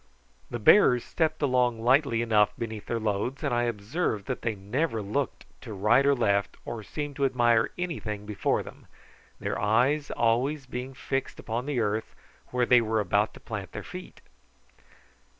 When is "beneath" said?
2.57-2.87